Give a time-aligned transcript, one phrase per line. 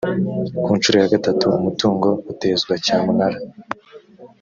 [0.63, 3.39] ku nshuro ya gatatu umutungo utezwa cyamunara.